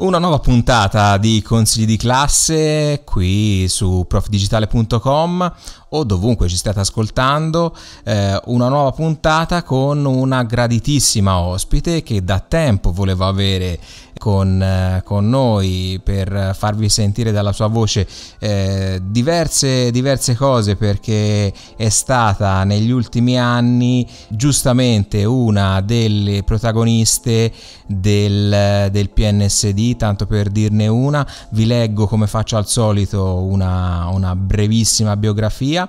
[0.00, 5.52] Una nuova puntata di consigli di classe qui su profdigitale.com
[5.90, 7.74] o dovunque ci state ascoltando,
[8.04, 13.78] eh, una nuova puntata con una graditissima ospite che da tempo volevo avere
[14.20, 18.06] con, eh, con noi per farvi sentire dalla sua voce
[18.38, 27.50] eh, diverse, diverse cose perché è stata negli ultimi anni giustamente una delle protagoniste
[27.86, 34.36] del, del PNSD, tanto per dirne una, vi leggo come faccio al solito una, una
[34.36, 35.79] brevissima biografia.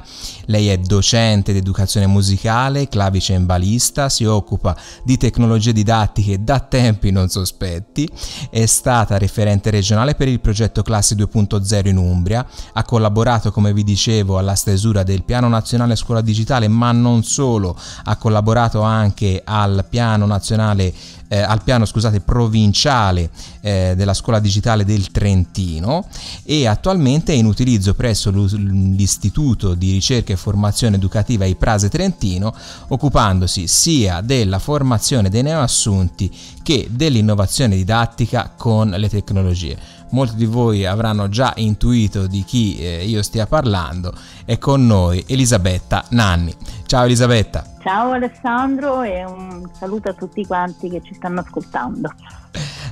[0.46, 7.30] Lei è docente di educazione musicale, clavicembalista, si occupa di tecnologie didattiche da tempi non
[7.30, 8.10] sospetti,
[8.50, 13.84] è stata referente regionale per il progetto Classi 2.0 in Umbria, ha collaborato come vi
[13.84, 19.86] dicevo alla stesura del Piano Nazionale Scuola Digitale, ma non solo, ha collaborato anche al
[19.90, 20.94] Piano Nazionale
[21.32, 23.30] eh, al piano scusate, provinciale
[23.62, 26.06] eh, della scuola digitale del Trentino
[26.44, 32.54] e attualmente è in utilizzo presso l'Istituto di ricerca e formazione educativa IPRASE Trentino
[32.90, 36.30] occupandosi sia della formazione dei neoassunti
[36.62, 40.00] che dell'innovazione didattica con le tecnologie.
[40.12, 44.14] Molti di voi avranno già intuito di chi eh, io stia parlando.
[44.46, 46.54] È con noi Elisabetta Nanni.
[46.86, 47.64] Ciao Elisabetta.
[47.82, 52.10] Ciao Alessandro e un saluto a tutti quanti che ci stanno ascoltando.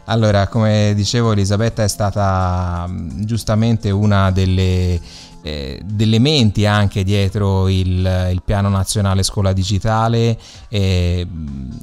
[0.05, 4.99] Allora, come dicevo, Elisabetta è stata mm, giustamente una delle
[5.41, 10.37] eh, delle menti anche dietro il, il, piano nazionale scuola digitale
[10.67, 11.25] eh,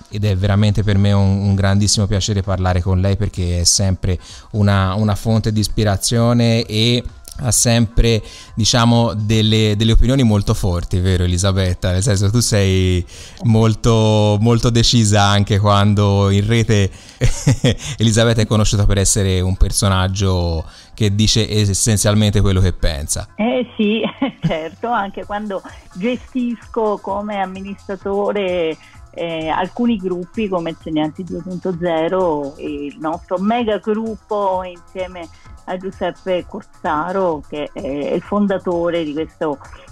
[0.08, 4.18] ed è veramente per me un, un, grandissimo piacere parlare con lei perché è sempre
[4.52, 7.02] una, una fonte di ispirazione e
[7.38, 8.22] ha sempre
[8.54, 11.92] diciamo delle, delle, opinioni molto forti, vero Elisabetta?
[11.92, 13.04] Nel senso tu sei
[13.44, 16.90] molto, molto decisa anche quando in rete
[17.98, 20.64] Elisabetta è conosciuta per essere un personaggio
[20.96, 23.28] che dice essenzialmente quello che pensa.
[23.36, 24.00] Eh sì,
[24.40, 25.60] certo, anche quando
[25.92, 28.74] gestisco come amministratore
[29.10, 35.28] eh, alcuni gruppi come Insegnanti 2.0, il nostro mega gruppo insieme
[35.64, 39.85] a Giuseppe Corsaro che è il fondatore di questo mm,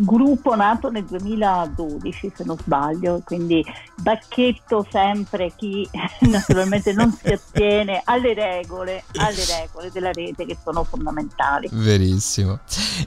[0.00, 3.64] gruppo nato nel 2012 se non sbaglio quindi
[3.96, 5.88] bacchetto sempre chi
[6.28, 11.68] naturalmente non si attiene alle regole alle regole della rete che sono fondamentali.
[11.70, 12.60] Verissimo.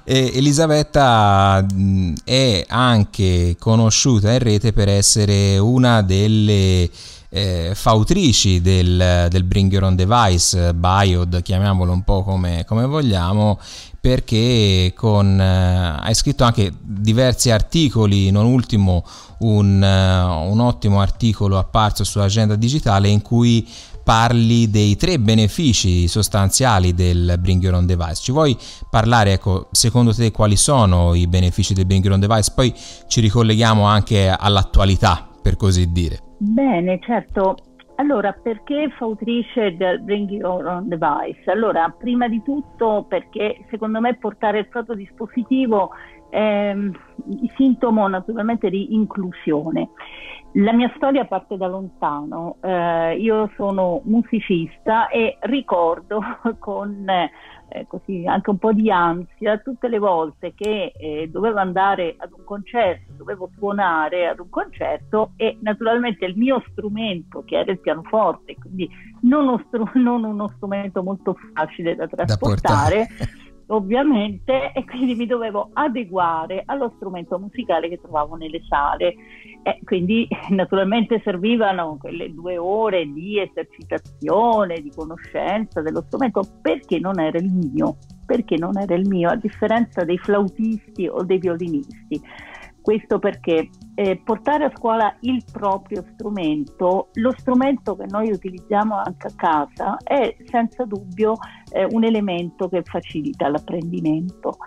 [0.03, 6.89] E Elisabetta mm, è anche conosciuta in rete per essere una delle
[7.29, 13.59] eh, fautrici del, del, Bring Your Own Device, BIOD, chiamiamolo un po' come, come vogliamo,
[14.05, 19.03] perché con, eh, hai scritto anche diversi articoli, non ultimo
[19.39, 23.67] un, uh, un ottimo articolo apparso su Agenda Digitale in cui
[24.03, 28.21] parli dei tre benefici sostanziali del Bring Your Own Device.
[28.21, 28.55] Ci vuoi
[28.91, 32.51] parlare, ecco, secondo te quali sono i benefici del Bring Your Own Device?
[32.53, 32.71] Poi
[33.07, 36.19] ci ricolleghiamo anche all'attualità, per così dire.
[36.37, 37.55] Bene, certo.
[37.97, 41.49] Allora, perché fautrice del Bring Your Own Device?
[41.49, 45.91] Allora, prima di tutto perché secondo me portare il proprio dispositivo
[46.29, 46.91] ehm,
[47.55, 49.89] sintomo naturalmente di inclusione.
[50.57, 56.21] La mia storia parte da lontano, eh, io sono musicista e ricordo
[56.59, 57.05] con
[57.67, 62.31] eh, così, anche un po' di ansia tutte le volte che eh, dovevo andare ad
[62.31, 67.79] un concerto, dovevo suonare ad un concerto e naturalmente il mio strumento che era il
[67.79, 68.89] pianoforte, quindi
[69.21, 73.07] non, uno, str- non uno strumento molto facile da trasportare.
[73.17, 73.25] Da
[73.67, 79.15] ovviamente e quindi mi dovevo adeguare allo strumento musicale che trovavo nelle sale.
[79.63, 87.19] E quindi naturalmente servivano quelle due ore di esercitazione, di conoscenza dello strumento perché non
[87.19, 92.21] era il mio, perché non era il mio a differenza dei flautisti o dei violinisti
[92.85, 99.25] questo perché eh, portare a scuola il proprio strumento, lo strumento che noi utilizziamo anche
[99.25, 101.33] a casa, è senza dubbio
[101.71, 104.57] eh, un elemento che facilita l'apprendimento.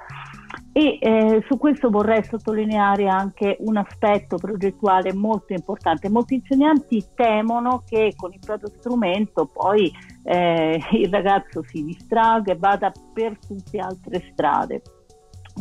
[0.73, 6.09] E eh, su questo vorrei sottolineare anche un aspetto progettuale molto importante.
[6.09, 9.93] Molti insegnanti temono che con il proprio strumento poi
[10.25, 14.82] eh, il ragazzo si distragga e vada per tutte altre strade.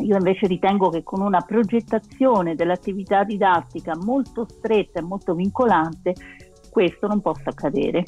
[0.00, 6.14] Io invece ritengo che con una progettazione dell'attività didattica molto stretta e molto vincolante
[6.70, 8.04] questo non possa accadere.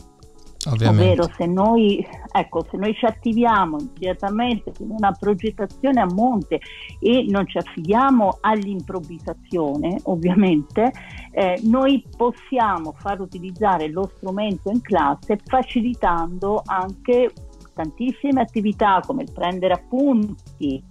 [0.69, 1.23] Ovviamente.
[1.23, 6.61] Ovvero se noi, ecco, se noi ci attiviamo immediatamente in una progettazione a monte
[6.99, 10.93] e non ci affidiamo all'improvvisazione, ovviamente,
[11.33, 17.33] eh, noi possiamo far utilizzare lo strumento in classe facilitando anche
[17.73, 20.83] tantissime attività come il prendere appunti,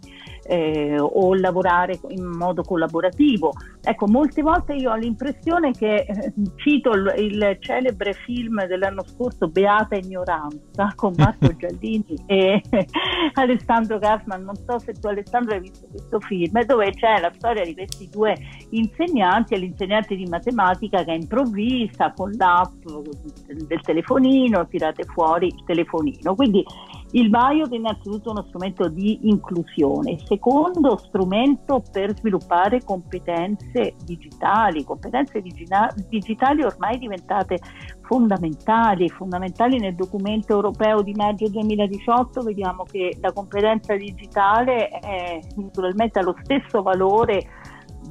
[0.49, 3.53] eh, o lavorare in modo collaborativo.
[3.81, 9.47] Ecco, molte volte io ho l'impressione che, eh, cito il, il, celebre film dell'anno scorso,
[9.47, 12.61] Beata Ignoranza, con Marco Gialdini e
[13.33, 17.63] Alessandro Gassman, non so se tu Alessandro hai visto questo film, dove c'è la storia
[17.63, 18.35] di questi due
[18.71, 22.73] insegnanti l'insegnante di matematica che improvvisa con l'app
[23.67, 26.33] del telefonino, tirate fuori il telefonino.
[26.33, 26.65] Quindi
[27.11, 35.41] il BIOD è innanzitutto uno strumento di inclusione, secondo strumento per sviluppare competenze digitali, competenze
[35.41, 37.59] digina- digitali ormai diventate
[38.01, 46.19] fondamentali, fondamentali nel documento europeo di maggio 2018 vediamo che la competenza digitale è naturalmente
[46.19, 47.47] allo stesso valore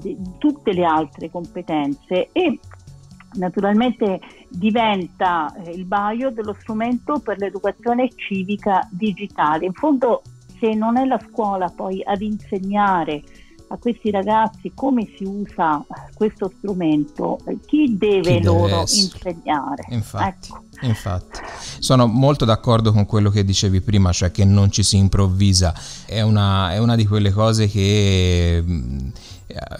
[0.00, 2.58] di tutte le altre competenze e
[3.34, 9.66] naturalmente diventa eh, il bio dello strumento per l'educazione civica digitale.
[9.66, 10.22] In fondo
[10.58, 13.22] se non è la scuola poi ad insegnare
[13.70, 15.84] a questi ragazzi come si usa
[16.14, 19.00] questo strumento, chi deve, chi deve loro essere.
[19.02, 19.84] insegnare?
[19.90, 20.86] Infatti, ecco.
[20.86, 21.40] infatti,
[21.78, 25.74] sono molto d'accordo con quello che dicevi prima, cioè che non ci si improvvisa,
[26.06, 28.64] è una, è una di quelle cose che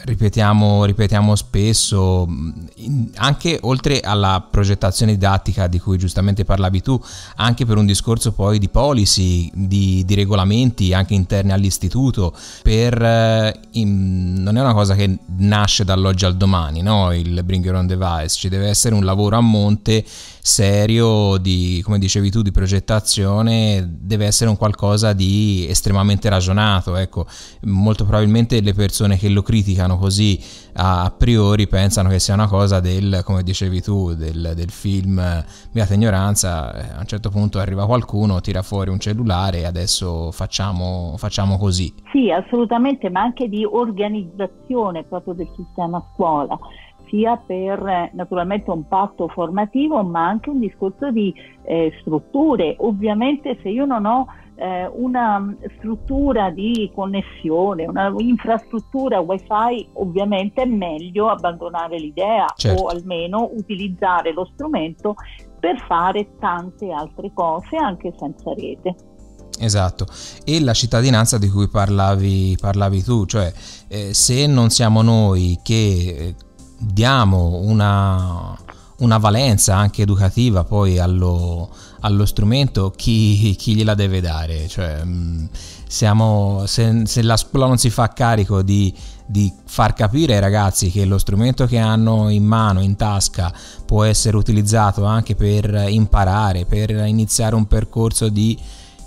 [0.05, 2.27] ripetiamo, ripetiamo spesso,
[3.17, 7.01] anche oltre alla progettazione didattica di cui giustamente parlavi tu,
[7.37, 13.61] anche per un discorso poi di policy, di, di regolamenti anche interni all'istituto, per, eh,
[13.73, 17.13] in, non è una cosa che nasce dall'oggi al domani, no?
[17.13, 20.05] il Bring Your Own Device, ci deve essere un lavoro a monte
[20.49, 27.27] serio di, come dicevi tu, di progettazione, deve essere un qualcosa di estremamente ragionato, ecco,
[27.65, 30.41] molto probabilmente le persone che lo criticano così
[30.81, 35.17] a priori pensano che sia una cosa del, come dicevi tu, del, del film
[35.71, 40.31] Beata Ignoranza, eh, a un certo punto arriva qualcuno, tira fuori un cellulare e adesso
[40.33, 41.93] facciamo, facciamo così.
[42.11, 46.59] Sì, assolutamente, ma anche di organizzazione proprio del sistema scuola
[47.09, 51.35] sia per naturalmente un patto formativo ma anche un discorso di
[51.65, 52.77] eh, strutture.
[52.79, 54.27] Ovviamente se io non ho
[54.57, 62.83] eh, una struttura di connessione, una infrastruttura wifi, ovviamente è meglio abbandonare l'idea certo.
[62.83, 65.15] o almeno utilizzare lo strumento
[65.61, 68.95] per fare tante altre cose anche senza rete.
[69.61, 70.07] Esatto,
[70.45, 73.53] e la cittadinanza di cui parlavi, parlavi tu, cioè
[73.89, 76.35] eh, se non siamo noi che eh,
[76.79, 78.57] diamo una,
[78.99, 81.71] una valenza anche educativa poi allo,
[82.01, 84.69] allo strumento, chi, chi, gliela deve dare?
[84.69, 85.47] Cioè, mm,
[85.89, 88.95] siamo, se, se, la scuola non si fa carico di,
[89.27, 93.53] di, far capire ai ragazzi che lo strumento che hanno in mano, in tasca,
[93.85, 98.57] può essere utilizzato anche per imparare, per iniziare un percorso di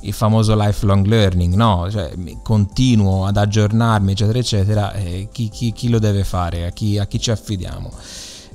[0.02, 1.88] il famoso lifelong learning, no?
[1.90, 2.12] Cioè,
[2.44, 7.06] continuo ad aggiornarmi, eccetera, eccetera, eh, chi, chi, chi, lo deve fare, a chi, a
[7.06, 7.92] chi ci affidiamo?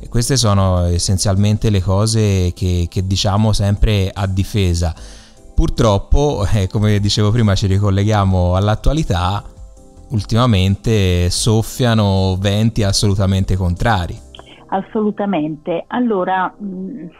[0.00, 4.94] E queste sono essenzialmente le cose che, che diciamo sempre a difesa.
[5.54, 9.42] Purtroppo, eh, come dicevo prima, ci ricolleghiamo all'attualità,
[10.10, 14.24] ultimamente soffiano venti assolutamente contrari.
[14.68, 15.84] Assolutamente.
[15.86, 16.52] Allora,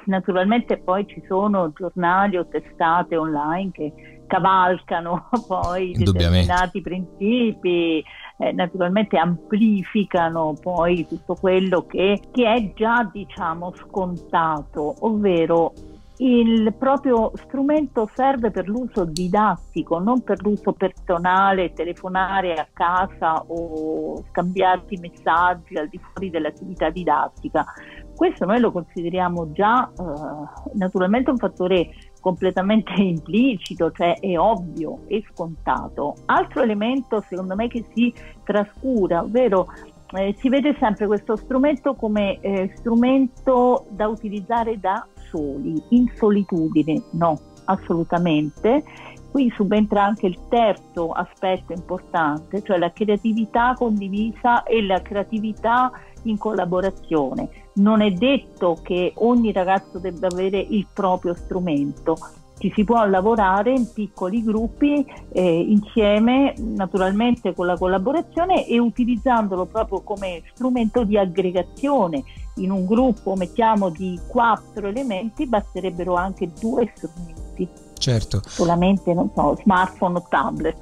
[0.06, 3.92] naturalmente poi ci sono giornali o testate online che
[4.26, 8.04] cavalcano poi determinati principi,
[8.38, 15.72] eh, naturalmente amplificano poi tutto quello che, che è già diciamo scontato, ovvero
[16.18, 24.24] il proprio strumento serve per l'uso didattico, non per l'uso personale, telefonare a casa o
[24.30, 27.66] scambiarsi messaggi al di fuori dell'attività didattica.
[28.14, 31.90] Questo noi lo consideriamo già eh, naturalmente un fattore
[32.26, 36.16] completamente implicito, cioè è ovvio, è scontato.
[36.24, 39.68] Altro elemento secondo me che si trascura, ovvero
[40.10, 47.00] eh, si vede sempre questo strumento come eh, strumento da utilizzare da soli, in solitudine,
[47.12, 48.82] no, assolutamente.
[49.30, 55.92] Qui subentra anche il terzo aspetto importante, cioè la creatività condivisa e la creatività
[56.22, 57.65] in collaborazione.
[57.76, 62.16] Non è detto che ogni ragazzo debba avere il proprio strumento,
[62.58, 69.66] ci si può lavorare in piccoli gruppi eh, insieme, naturalmente con la collaborazione e utilizzandolo
[69.66, 72.22] proprio come strumento di aggregazione
[72.56, 77.68] in un gruppo mettiamo di quattro elementi, basterebbero anche due strumenti.
[77.98, 78.40] Certo.
[78.46, 80.78] Solamente, non so, smartphone o tablet.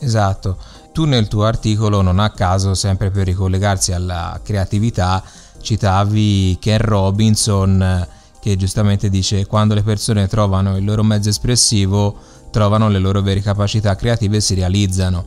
[0.00, 0.56] Esatto.
[0.92, 5.22] Tu nel tuo articolo, non a caso, sempre per ricollegarsi alla creatività,
[5.64, 8.06] citavi Ken Robinson
[8.44, 12.14] che giustamente dice quando le persone trovano il loro mezzo espressivo,
[12.50, 15.24] trovano le loro vere capacità creative e si realizzano.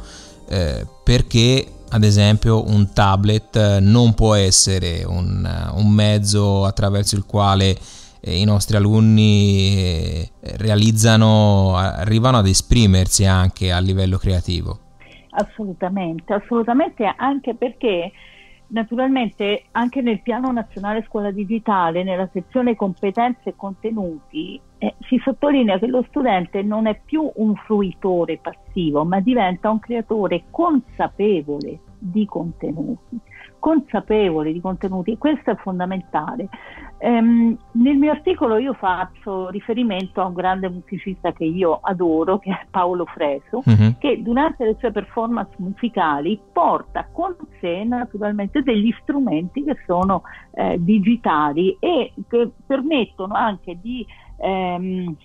[0.48, 7.15] Eh, perché ad esempio un tablet eh, non può essere un, eh, un mezzo attraverso
[7.15, 7.75] il quale
[8.20, 14.79] eh, i nostri alunni realizzano, arrivano ad esprimersi anche a livello creativo.
[15.32, 18.12] Assolutamente, assolutamente anche perché
[18.67, 25.79] naturalmente anche nel piano nazionale scuola digitale, nella sezione competenze e contenuti, eh, si sottolinea
[25.79, 32.25] che lo studente non è più un fruitore passivo, ma diventa un creatore consapevole di
[32.25, 33.19] contenuti
[33.59, 36.47] consapevole di contenuti e questo è fondamentale.
[36.99, 42.49] Um, nel mio articolo io faccio riferimento a un grande musicista che io adoro, che
[42.49, 43.97] è Paolo Freso, uh-huh.
[43.99, 50.23] che durante le sue performance musicali porta con sé naturalmente degli strumenti che sono
[50.53, 54.03] eh, digitali e che permettono anche di
[54.37, 55.15] ehm,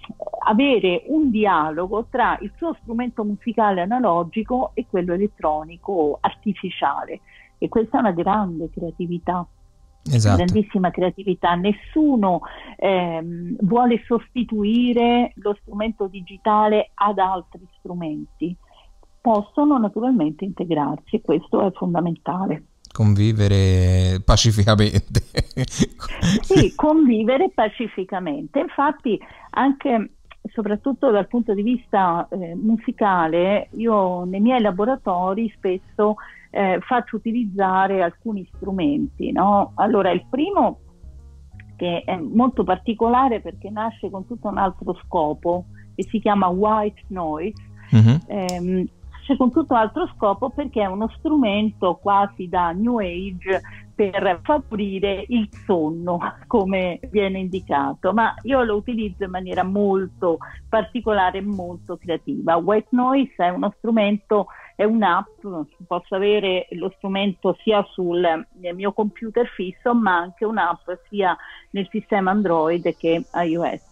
[0.47, 7.21] avere un dialogo tra il suo strumento musicale analogico e quello elettronico artificiale
[7.57, 9.47] e questa è una grande creatività.
[10.11, 10.37] Esatto.
[10.45, 12.41] grandissima creatività, nessuno
[12.77, 18.57] ehm, vuole sostituire lo strumento digitale ad altri strumenti,
[19.21, 22.65] possono naturalmente integrarsi e questo è fondamentale.
[22.93, 25.23] Convivere pacificamente.
[26.43, 28.59] sì, convivere pacificamente.
[28.59, 29.19] Infatti
[29.51, 30.11] anche
[30.53, 36.17] soprattutto dal punto di vista eh, musicale, io nei miei laboratori spesso
[36.53, 39.33] eh, faccio utilizzare alcuni strumenti.
[39.33, 39.73] No?
[39.77, 40.79] Allora, il primo
[41.77, 47.03] che è molto particolare perché nasce con tutto un altro scopo e si chiama white
[47.09, 47.61] noise.
[47.95, 48.17] Mm-hmm.
[48.27, 53.61] Ehm, nasce con tutto un altro scopo perché è uno strumento quasi da new age
[53.95, 61.39] per favorire il sonno, come viene indicato, ma io lo utilizzo in maniera molto particolare
[61.39, 62.57] e molto creativa.
[62.57, 65.45] White Noise è uno strumento, è un'app,
[65.87, 71.37] posso avere lo strumento sia sul mio computer fisso, ma anche un'app sia
[71.71, 73.91] nel sistema Android che iOS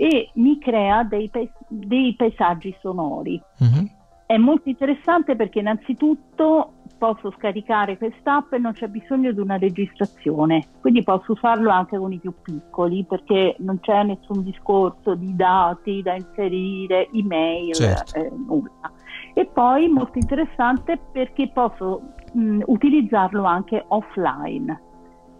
[0.00, 1.28] e mi crea dei,
[1.66, 3.42] dei paesaggi sonori.
[3.62, 3.84] Mm-hmm.
[4.26, 10.66] È molto interessante perché innanzitutto posso scaricare quest'app e non c'è bisogno di una registrazione,
[10.80, 16.00] quindi posso farlo anche con i più piccoli perché non c'è nessun discorso di dati
[16.02, 18.14] da inserire, email, certo.
[18.16, 18.92] eh, nulla.
[19.38, 24.82] E poi molto interessante perché posso mh, utilizzarlo anche offline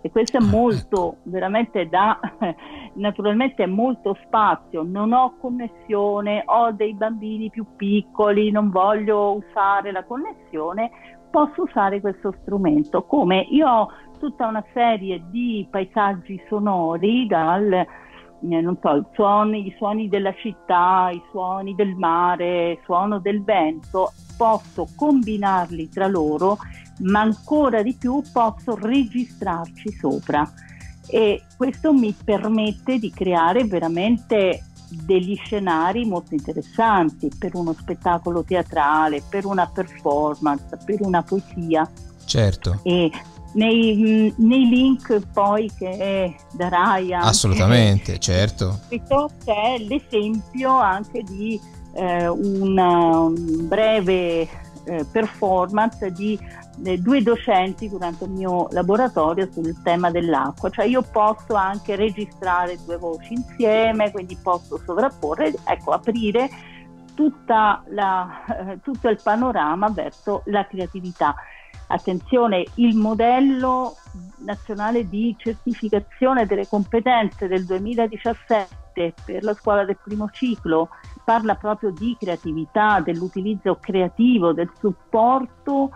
[0.03, 2.17] e questo è molto, veramente da,
[2.95, 9.91] naturalmente è molto spazio, non ho connessione, ho dei bambini più piccoli, non voglio usare
[9.91, 10.93] la connessione,
[11.29, 13.03] posso usare questo strumento.
[13.03, 13.89] Come io ho
[14.21, 17.85] tutta una serie di paesaggi sonori dal
[18.41, 23.43] non so, i suoni, i suoni della città, i suoni del mare, il suono del
[23.43, 26.59] vento, posso combinarli tra loro,
[27.01, 30.51] ma ancora di più posso registrarci sopra
[31.09, 39.23] e questo mi permette di creare veramente degli scenari molto interessanti per uno spettacolo teatrale,
[39.29, 41.89] per una performance, per una poesia.
[42.25, 42.81] Certo.
[42.83, 43.11] E
[43.53, 48.81] nei, nei link poi che darai anche, assolutamente, certo.
[48.89, 51.61] C'è l'esempio anche di
[51.95, 54.49] eh, una, un breve
[54.85, 56.39] eh, performance di
[56.85, 62.79] eh, due docenti durante il mio laboratorio sul tema dell'acqua, cioè io posso anche registrare
[62.85, 66.49] due voci insieme, quindi posso sovrapporre, ecco, aprire
[67.89, 71.35] la, eh, tutto il panorama verso la creatività.
[71.89, 73.97] Attenzione, il modello
[74.45, 80.89] nazionale di certificazione delle competenze del 2017 per la scuola del primo ciclo
[81.25, 85.91] parla proprio di creatività, dell'utilizzo creativo, del supporto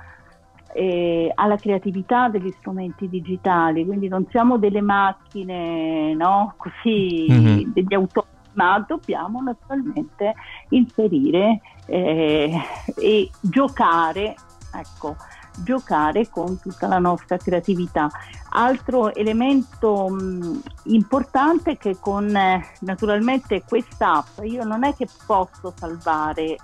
[0.75, 6.55] eh, alla creatività degli strumenti digitali, quindi non siamo delle macchine, no?
[6.57, 7.73] Così, mm-hmm.
[7.73, 10.35] degli autori, ma dobbiamo naturalmente
[10.71, 12.59] inserire eh,
[12.97, 14.35] e giocare,
[14.75, 15.17] ecco,
[15.59, 18.11] giocare con tutta la nostra creatività.
[18.51, 25.73] Altro elemento mh, importante è che con eh, naturalmente quest'app io non è che posso
[25.77, 26.57] salvare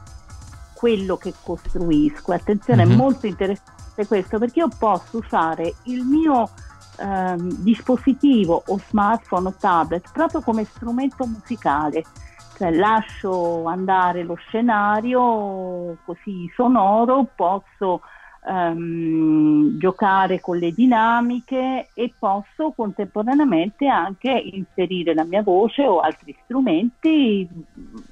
[0.74, 2.94] quello che costruisco, attenzione, mm-hmm.
[2.94, 6.48] è molto interessante questo perché io posso usare il mio
[6.98, 12.04] ehm, dispositivo o smartphone o tablet proprio come strumento musicale.
[12.56, 18.02] Cioè, lascio andare lo scenario così sonoro, posso
[18.46, 26.36] ehm, giocare con le dinamiche e posso contemporaneamente anche inserire la mia voce o altri
[26.44, 27.48] strumenti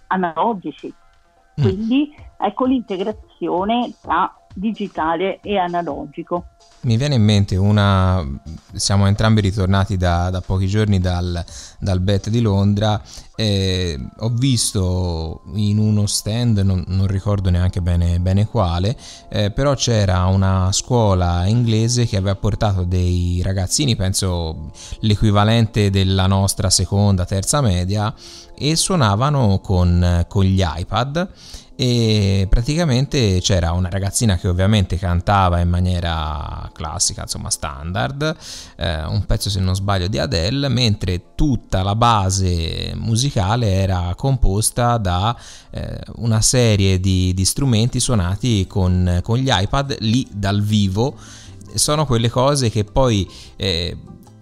[0.08, 0.92] analogici.
[1.60, 1.62] Mm.
[1.62, 6.46] Quindi ecco l'integrazione tra digitale e analogico.
[6.82, 8.24] Mi viene in mente una,
[8.72, 11.44] siamo entrambi ritornati da, da pochi giorni dal,
[11.80, 13.02] dal BET di Londra,
[13.34, 18.96] eh, ho visto in uno stand, non, non ricordo neanche bene, bene quale,
[19.28, 24.70] eh, però c'era una scuola inglese che aveva portato dei ragazzini, penso
[25.00, 28.14] l'equivalente della nostra seconda, terza media,
[28.56, 31.28] e suonavano con, con gli iPad
[31.78, 38.34] e praticamente c'era una ragazzina che ovviamente cantava in maniera classica, insomma standard,
[38.76, 44.96] eh, un pezzo se non sbaglio di Adele, mentre tutta la base musicale era composta
[44.96, 45.36] da
[45.70, 51.14] eh, una serie di, di strumenti suonati con, con, gli iPad lì dal vivo.
[51.74, 53.94] Sono quelle cose che poi eh,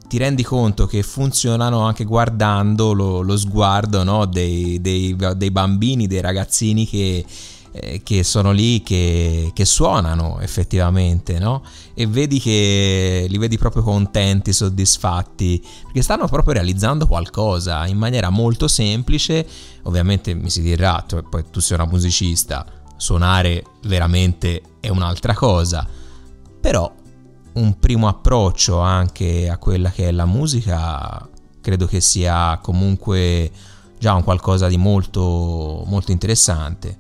[0.09, 4.27] ti rendi conto che funzionano anche guardando lo, lo sguardo no?
[4.27, 7.25] dei, dei, dei, bambini, dei ragazzini che,
[7.73, 11.63] eh, che sono lì, che, che suonano effettivamente, no?
[11.95, 18.31] E vedi che li vedi proprio contenti, soddisfatti, perché stanno proprio realizzando qualcosa in maniera
[18.31, 19.47] molto semplice.
[19.83, 22.65] Ovviamente mi si dirà, poi tu sei una musicista,
[22.97, 25.87] suonare veramente è un'altra cosa,
[26.61, 26.93] però
[27.55, 31.29] un primo approccio anche a quella che è la musica,
[31.61, 33.51] credo che sia comunque
[33.99, 36.99] già un qualcosa di molto, molto interessante.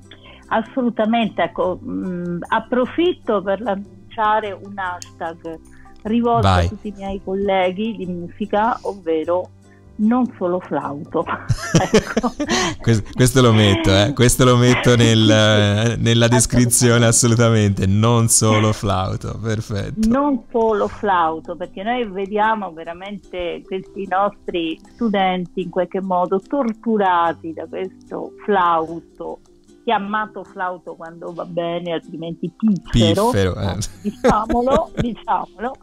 [0.49, 5.59] Assolutamente, ecco, mh, mm, approfitto per lanciare un hashtag
[6.03, 6.67] rivolto Vai.
[6.67, 9.51] a tutti i miei colleghi di musica, ovvero
[9.97, 11.25] non solo flauto.
[11.93, 12.33] ecco.
[12.81, 14.13] questo, questo, lo metto, eh?
[14.13, 20.09] questo lo metto nel, nella descrizione assolutamente, non solo flauto, perfetto.
[20.09, 27.67] Non solo flauto, perché noi vediamo veramente questi nostri studenti in qualche modo torturati da
[27.67, 29.41] questo flauto
[29.85, 33.77] chiamato flauto quando va bene, altrimenti piffero, piffero eh.
[34.01, 35.75] diciamolo, diciamolo.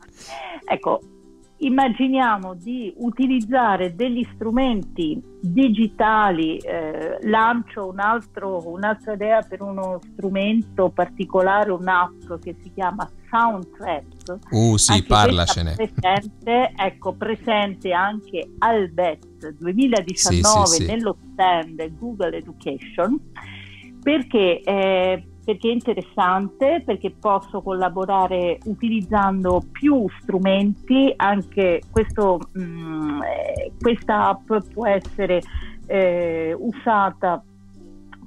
[0.66, 1.02] Ecco,
[1.62, 10.90] immaginiamo di utilizzare degli strumenti digitali, eh, lancio un altro, un'altra idea per uno strumento
[10.90, 14.40] particolare, un'app che si chiama Soundtrap.
[14.52, 15.76] Uh sì, parlacene.
[15.76, 20.86] Presente, ecco, presente anche al BET 2019 sì, sì, sì.
[20.86, 23.20] nello stand Google Education,
[24.02, 33.22] perché eh, perché è interessante, perché posso collaborare utilizzando più strumenti, anche questo, mh, mm,
[33.24, 35.42] eh, questa app può essere
[35.88, 37.44] eh, usata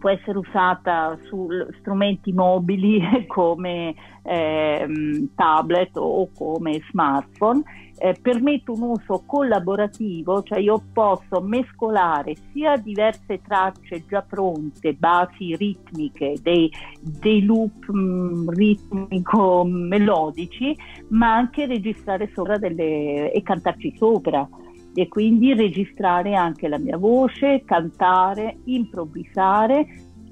[0.04, 4.86] può essere usata su strumenti mobili come eh,
[5.34, 7.62] tablet o come smartphone,
[7.96, 15.56] eh, permette un uso collaborativo, cioè io posso mescolare sia diverse tracce già pronte, basi
[15.56, 20.76] ritmiche, dei, dei loop mh, ritmico-melodici,
[21.08, 24.46] ma anche registrare sopra delle, e cantarci sopra
[24.94, 29.86] e quindi registrare anche la mia voce, cantare, improvvisare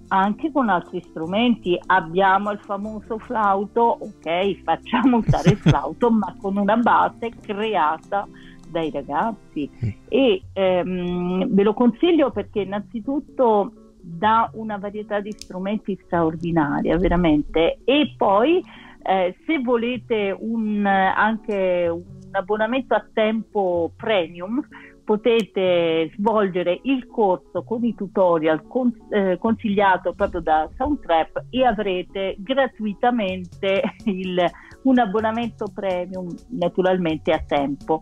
[0.09, 1.79] anche con altri strumenti.
[1.87, 8.29] Abbiamo il famoso flauto, ok, facciamo usare il flauto, ma con una base creata
[8.73, 9.89] dai ragazzi mm.
[10.09, 18.15] e ehm, ve lo consiglio perché innanzitutto dà una varietà di strumenti straordinaria veramente e
[18.17, 18.65] poi
[19.05, 24.61] eh, se volete un, anche un abbonamento a tempo premium
[25.05, 32.37] potete svolgere il corso con i tutorial con, eh, consigliato proprio da Soundtrap e avrete
[32.39, 34.43] gratuitamente il,
[34.85, 37.99] un abbonamento premium naturalmente a tempo.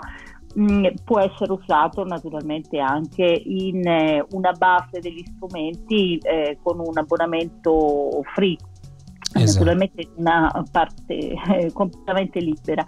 [0.58, 6.98] Mm, può essere usato naturalmente anche in eh, una base degli strumenti eh, con un
[6.98, 8.56] abbonamento free,
[9.32, 9.44] esatto.
[9.44, 12.84] naturalmente una parte eh, completamente libera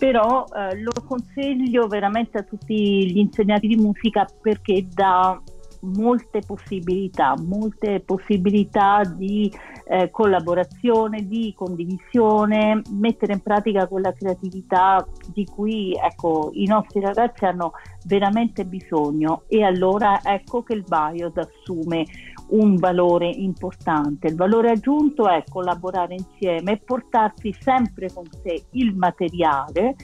[0.00, 5.38] però eh, lo consiglio veramente a tutti gli insegnanti di musica perché dà
[5.80, 9.52] molte possibilità, molte possibilità di
[9.84, 17.44] eh, collaborazione, di condivisione, mettere in pratica quella creatività di cui ecco, i nostri ragazzi
[17.44, 17.72] hanno
[18.06, 19.42] veramente bisogno.
[19.48, 22.06] E allora ecco che il BIOS assume
[22.50, 24.28] un valore importante.
[24.28, 29.94] Il valore aggiunto è collaborare insieme e portarsi sempre con sé il materiale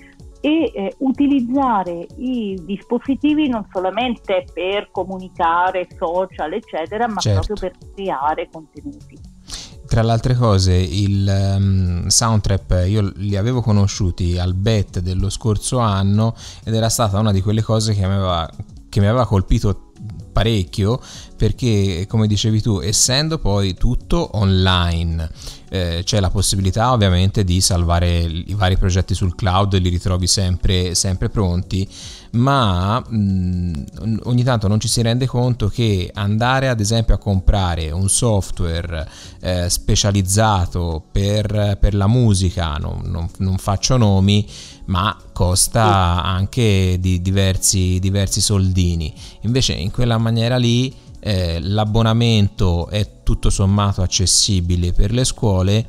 [0.40, 7.46] e eh, utilizzare i dispositivi non solamente per comunicare, social, eccetera, ma certo.
[7.46, 9.34] proprio per creare contenuti.
[9.86, 15.78] Tra le altre cose, il um, Soundtrap io li avevo conosciuti al BET dello scorso
[15.78, 18.50] anno ed era stata una di quelle cose che mi aveva,
[18.88, 19.85] che mi aveva colpito
[20.36, 21.00] parecchio
[21.34, 25.30] perché come dicevi tu essendo poi tutto online
[25.70, 30.94] eh, c'è la possibilità ovviamente di salvare i vari progetti sul cloud li ritrovi sempre,
[30.94, 31.88] sempre pronti
[32.36, 37.18] ma mh, mm, ogni tanto non ci si rende conto che andare ad esempio a
[37.18, 39.08] comprare un software
[39.40, 44.46] eh, specializzato per, per, la musica non, non, non faccio nomi
[44.86, 49.12] ma costa anche di diversi, diversi soldini.
[49.40, 55.86] Invece in quella maniera lì eh, l'abbonamento è tutto sommato accessibile per le scuole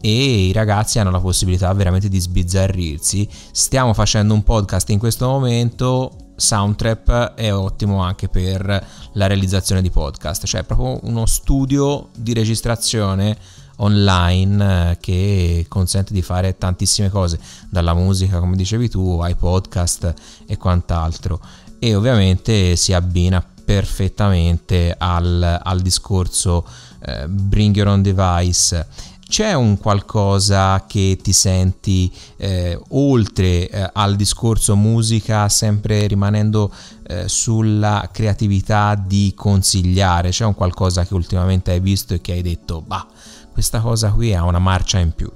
[0.00, 3.28] e i ragazzi hanno la possibilità veramente di sbizzarrirsi.
[3.50, 9.90] Stiamo facendo un podcast in questo momento, Soundtrap è ottimo anche per la realizzazione di
[9.90, 13.36] podcast, cioè proprio uno studio di registrazione
[13.80, 20.14] online eh, che consente di fare tantissime cose, dalla musica come dicevi tu ai podcast
[20.46, 21.40] e quant'altro
[21.78, 26.66] e ovviamente si abbina perfettamente al, al discorso
[27.00, 28.86] eh, Bring Your Own Device.
[29.28, 36.72] C'è un qualcosa che ti senti eh, oltre eh, al discorso musica, sempre rimanendo
[37.06, 40.30] eh, sulla creatività di consigliare?
[40.30, 43.06] C'è un qualcosa che ultimamente hai visto e che hai detto, bah,
[43.52, 45.30] questa cosa qui ha una marcia in più?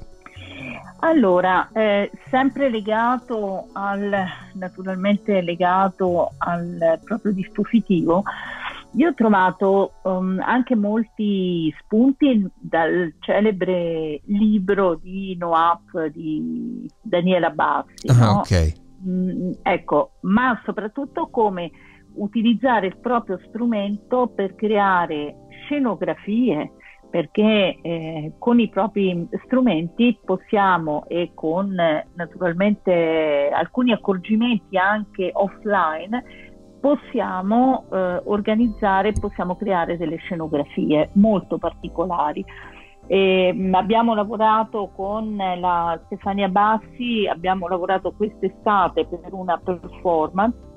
[1.01, 4.25] Allora, eh, sempre legato al,
[4.55, 8.23] naturalmente legato al proprio dispositivo,
[8.95, 18.09] io ho trovato um, anche molti spunti dal celebre libro di Noap di Daniela Bassi.
[18.09, 18.31] Ah, no?
[18.41, 18.81] ok.
[19.07, 21.71] Mm, ecco, ma soprattutto come
[22.15, 26.73] utilizzare il proprio strumento per creare scenografie,
[27.11, 36.51] perché eh, con i propri strumenti possiamo e con eh, naturalmente alcuni accorgimenti anche offline
[36.83, 42.45] possiamo eh, organizzare, possiamo creare delle scenografie molto particolari.
[43.07, 50.71] E, mm, abbiamo lavorato con la Stefania Bassi, abbiamo lavorato quest'estate per una performance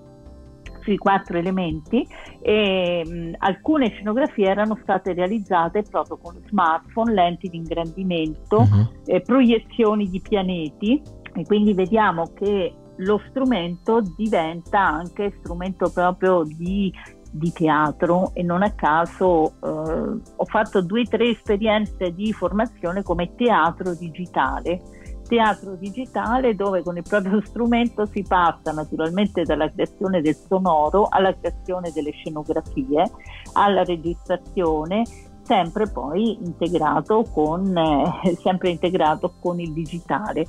[0.82, 2.08] sui quattro elementi
[2.40, 8.90] e mh, alcune scenografie erano state realizzate proprio con smartphone, lenti di ingrandimento, uh-huh.
[9.06, 11.02] eh, proiezioni di pianeti
[11.34, 16.94] e quindi vediamo che lo strumento diventa anche strumento proprio di,
[17.32, 23.04] di teatro e non a caso eh, ho fatto due o tre esperienze di formazione
[23.04, 24.82] come teatro digitale
[25.28, 31.36] teatro digitale dove con il proprio strumento si passa naturalmente dalla creazione del sonoro alla
[31.36, 33.12] creazione delle scenografie,
[33.54, 35.04] alla registrazione,
[35.42, 40.46] sempre poi integrato con, eh, sempre integrato con il digitale.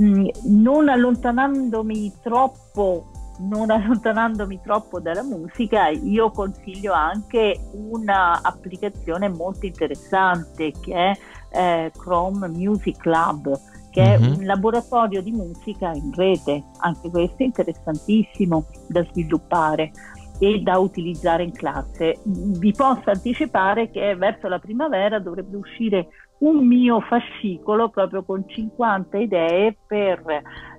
[0.00, 10.72] Mm, non allontanandomi troppo non allontanandomi troppo dalla musica, io consiglio anche un'applicazione molto interessante
[10.80, 11.18] che è
[11.50, 14.38] eh, Chrome Music Club che è mm-hmm.
[14.38, 19.92] un laboratorio di musica in rete, anche questo è interessantissimo da sviluppare
[20.40, 22.18] e da utilizzare in classe.
[22.24, 29.18] Vi posso anticipare che verso la primavera dovrebbe uscire un mio fascicolo proprio con 50
[29.18, 30.22] idee per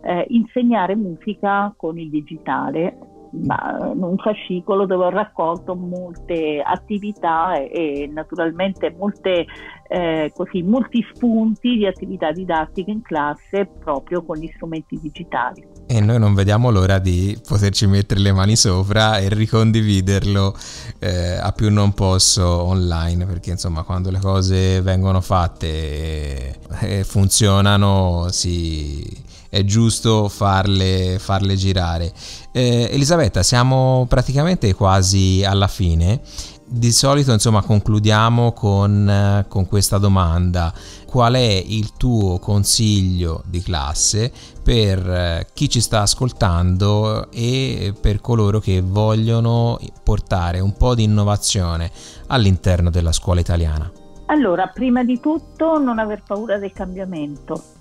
[0.02, 3.14] eh, insegnare musica con il digitale
[3.44, 9.46] ma un fascicolo dove ho raccolto molte attività e, e naturalmente molte,
[9.88, 15.75] eh, così, molti spunti di attività didattiche in classe proprio con gli strumenti digitali.
[15.88, 20.58] E noi non vediamo l'ora di poterci mettere le mani sopra e ricondividerlo
[20.98, 27.04] eh, a più non posso online, perché insomma quando le cose vengono fatte e, e
[27.04, 29.24] funzionano si
[29.56, 32.12] è giusto farle, farle girare.
[32.52, 36.20] Eh, Elisabetta, siamo praticamente quasi alla fine.
[36.68, 40.74] Di solito, insomma, concludiamo con, con questa domanda.
[41.06, 44.32] Qual è il tuo consiglio di classe
[44.64, 51.04] per eh, chi ci sta ascoltando e per coloro che vogliono portare un po' di
[51.04, 51.92] innovazione
[52.28, 53.90] all'interno della scuola italiana?
[54.26, 57.75] Allora, prima di tutto non aver paura del cambiamento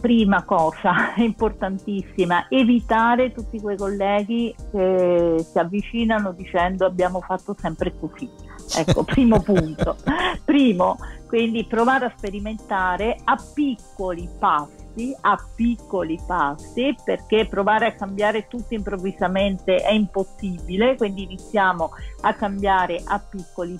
[0.00, 8.28] prima cosa importantissima, evitare tutti quei colleghi che si avvicinano dicendo abbiamo fatto sempre così.
[8.76, 9.96] Ecco, primo punto.
[10.44, 14.78] Primo, quindi provare a sperimentare a piccoli passi
[15.20, 21.90] a piccoli passi, perché provare a cambiare tutto improvvisamente è impossibile, quindi iniziamo
[22.22, 23.78] a cambiare a piccoli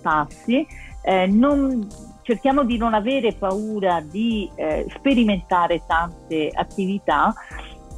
[0.00, 0.64] passi.
[1.02, 1.86] Eh, non,
[2.22, 7.34] cerchiamo di non avere paura di eh, sperimentare tante attività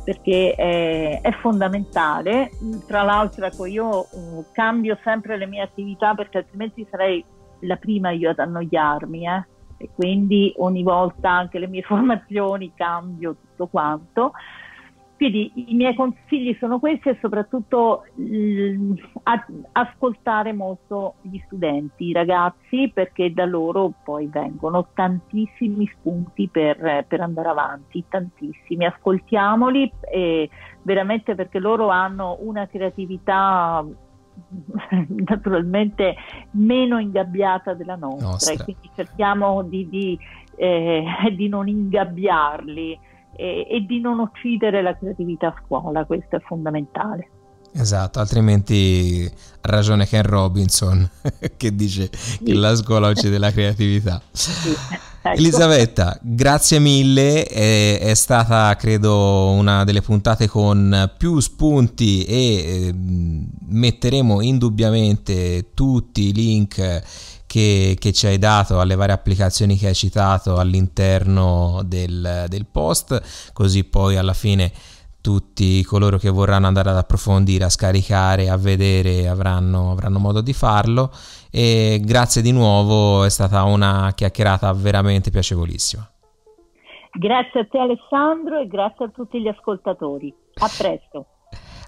[0.05, 2.51] perché è, è, fondamentale.
[2.87, 7.25] Tra l'altro ecco, io uh, cambio sempre le mie attività perché altrimenti sarei
[7.61, 9.27] la prima io ad annoiarmi.
[9.27, 9.45] Eh?
[9.83, 14.33] e quindi ogni volta anche le mie formazioni cambio tutto quanto.
[15.23, 18.95] Quindi i miei consigli sono questi e soprattutto mh,
[19.71, 27.21] ascoltare molto gli studenti, i ragazzi, perché da loro poi vengono tantissimi spunti per, per
[27.21, 28.85] andare avanti, tantissimi.
[28.85, 30.51] Ascoltiamoli e
[30.83, 33.87] veramente perché loro hanno una creatività
[35.07, 36.17] naturalmente
[36.51, 38.55] meno ingabbiata della nostra, nostra.
[38.55, 40.19] e quindi cerchiamo di, di,
[40.57, 41.05] eh,
[41.37, 47.29] di non ingabbiarli e, e di non uccidere la creatività a scuola, questo è fondamentale.
[47.75, 49.31] Esatto, altrimenti
[49.63, 51.09] ha ragione Ken Robinson
[51.57, 52.45] che dice sì.
[52.45, 54.21] che la scuola uccide la creatività.
[54.31, 54.77] Sì.
[55.25, 55.39] Ecco.
[55.39, 62.93] Elisabetta, grazie mille, è, è, stata credo una delle puntate con più spunti e eh,
[62.93, 67.03] metteremo indubbiamente tutti i link
[67.53, 73.51] che, che, ci hai dato alle varie applicazioni che hai citato all'interno del, del post,
[73.53, 74.73] così poi alla fine
[75.21, 80.55] tutti coloro che vorranno andare ad approfondire, a scaricare, a vedere avranno, avranno modo di
[80.55, 81.11] farlo
[81.51, 86.11] e grazie di nuovo, è stata una chiacchierata veramente piacevolissima.
[87.13, 90.35] Grazie a te Alessandro e grazie a tutti gli ascoltatori.
[90.55, 91.27] A presto.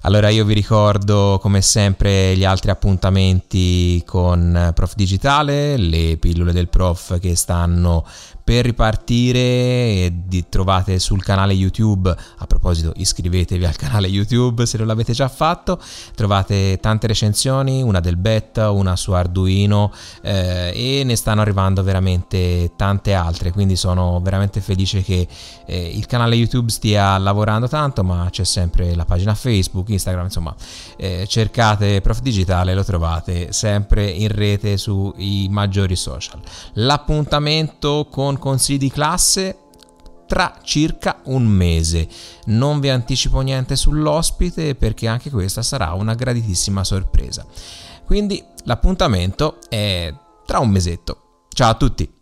[0.07, 6.69] Allora io vi ricordo come sempre gli altri appuntamenti con Prof Digitale, le pillole del
[6.69, 8.07] prof che stanno
[8.45, 10.13] per ripartire
[10.51, 12.15] trovate sul canale YouTube.
[12.37, 15.81] A proposito, iscrivetevi al canale YouTube se non l'avete già fatto.
[16.15, 22.73] Trovate tante recensioni, una del beta, una su Arduino eh, e ne stanno arrivando veramente
[22.77, 23.51] tante altre.
[23.51, 25.27] Quindi sono veramente felice che
[25.67, 30.55] eh, il canale YouTube stia lavorando tanto, ma c'è sempre la pagina Facebook, Instagram, insomma,
[30.99, 36.41] eh, cercate Prof Digitale, lo trovate sempre in rete sui maggiori social.
[36.75, 39.59] L'appuntamento con con consigli di classe
[40.27, 42.09] tra circa un mese.
[42.47, 47.47] Non vi anticipo niente sull'ospite perché anche questa sarà una graditissima sorpresa.
[48.05, 50.13] Quindi l'appuntamento è
[50.45, 51.47] tra un mesetto.
[51.49, 52.14] Ciao a tutti!